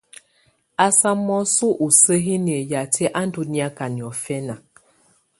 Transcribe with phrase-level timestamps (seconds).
[0.83, 4.55] Ú samɔsɔ ù sǝhiniǝ́ yatɛ̀á ù ndɔ̀ niaka niɔ̀fɛ̀na.